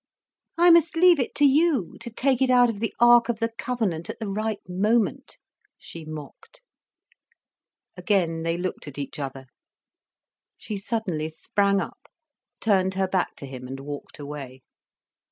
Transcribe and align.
"I 0.57 0.71
must 0.71 0.95
leave 0.95 1.19
it 1.19 1.35
to 1.35 1.45
you, 1.45 1.95
to 1.99 2.09
take 2.09 2.41
it 2.41 2.49
out 2.49 2.71
of 2.71 2.79
the 2.79 2.91
Ark 2.99 3.29
of 3.29 3.37
the 3.37 3.51
Covenant 3.59 4.09
at 4.09 4.17
the 4.19 4.27
right 4.27 4.59
moment," 4.67 5.37
she 5.77 6.05
mocked. 6.05 6.63
Again 7.95 8.41
they 8.41 8.57
looked 8.57 8.87
at 8.87 8.97
each 8.97 9.19
other. 9.19 9.45
She 10.57 10.79
suddenly 10.79 11.29
sprang 11.29 11.79
up, 11.79 12.07
turned 12.59 12.95
her 12.95 13.07
back 13.07 13.35
to 13.35 13.45
him, 13.45 13.67
and 13.67 13.79
walked 13.79 14.17
away. 14.17 14.63